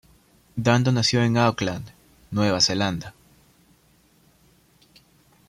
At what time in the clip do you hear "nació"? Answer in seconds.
0.91-1.21